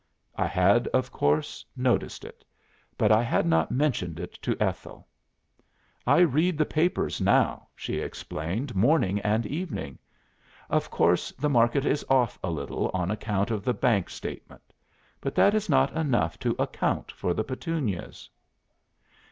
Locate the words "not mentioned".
3.45-4.19